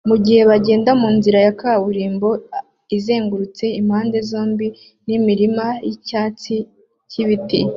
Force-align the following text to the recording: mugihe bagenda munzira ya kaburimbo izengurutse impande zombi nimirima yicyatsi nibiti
mugihe 0.09 0.41
bagenda 0.51 0.89
munzira 1.01 1.39
ya 1.45 1.53
kaburimbo 1.61 2.29
izengurutse 2.97 3.65
impande 3.79 4.17
zombi 4.29 4.67
nimirima 5.05 5.67
yicyatsi 5.87 6.55
nibiti 7.13 7.59